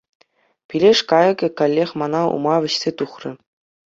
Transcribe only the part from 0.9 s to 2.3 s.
кайӑкӗ каллех ман